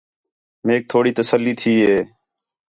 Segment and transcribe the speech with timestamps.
[0.65, 1.99] میک تھوڑی تسلّی تھی ہِے